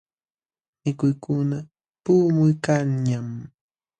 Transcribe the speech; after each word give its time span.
Mikuykuna 0.83 1.57
puqumuykanñam. 2.03 3.27